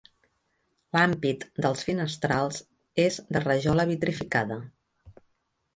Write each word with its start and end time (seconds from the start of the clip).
L'ampit 0.95 1.45
dels 1.65 1.83
finestrals 1.89 2.59
és 3.07 3.21
de 3.37 3.45
rajola 3.47 3.87
vitrificada. 3.95 4.61